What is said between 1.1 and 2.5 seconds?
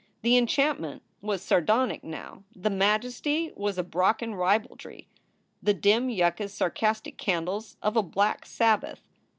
was sardonic now;